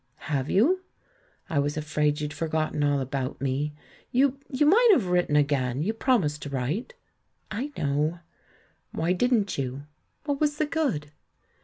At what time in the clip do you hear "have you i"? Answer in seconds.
0.33-1.59